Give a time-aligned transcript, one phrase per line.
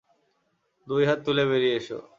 [0.87, 1.99] দুই হাত তুলে বেরিয়ে এসো!